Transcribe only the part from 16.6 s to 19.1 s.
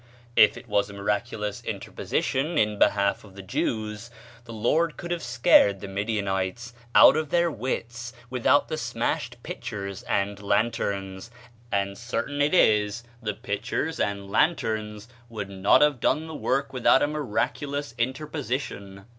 with out a miraculous interposition.